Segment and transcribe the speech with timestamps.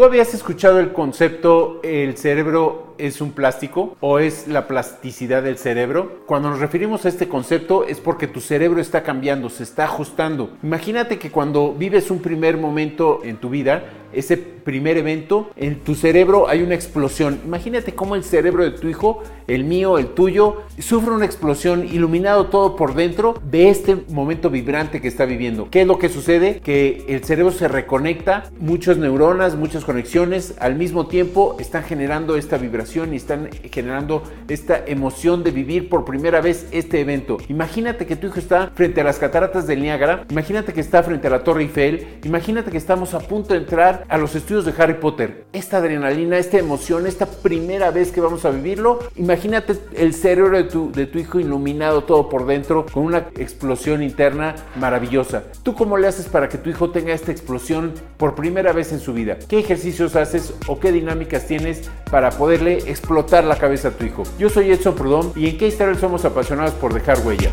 [0.00, 5.58] ¿Tú habías escuchado el concepto el cerebro es un plástico o es la plasticidad del
[5.58, 6.22] cerebro?
[6.24, 10.56] Cuando nos referimos a este concepto es porque tu cerebro está cambiando, se está ajustando.
[10.62, 15.94] Imagínate que cuando vives un primer momento en tu vida, ese primer evento, en tu
[15.94, 17.40] cerebro hay una explosión.
[17.44, 22.46] Imagínate cómo el cerebro de tu hijo, el mío, el tuyo, sufre una explosión, iluminado
[22.46, 25.68] todo por dentro de este momento vibrante que está viviendo.
[25.70, 26.60] ¿Qué es lo que sucede?
[26.60, 32.58] Que el cerebro se reconecta, muchas neuronas, muchas conexiones al mismo tiempo están generando esta
[32.58, 37.38] vibración y están generando esta emoción de vivir por primera vez este evento.
[37.48, 41.26] Imagínate que tu hijo está frente a las cataratas del Niágara, imagínate que está frente
[41.26, 44.74] a la Torre Eiffel, imagínate que estamos a punto de entrar a los estudios de
[44.78, 45.44] Harry Potter.
[45.52, 50.64] Esta adrenalina, esta emoción, esta primera vez que vamos a vivirlo, imagínate el cerebro de
[50.64, 55.44] tu, de tu hijo iluminado todo por dentro con una explosión interna maravillosa.
[55.62, 59.00] ¿Tú cómo le haces para que tu hijo tenga esta explosión por primera vez en
[59.00, 59.38] su vida?
[59.48, 64.22] ¿Qué ejercicios haces o qué dinámicas tienes para poderle explotar la cabeza a tu hijo?
[64.38, 67.50] Yo soy Edson Prudón y en K-Star somos apasionados por dejar huella.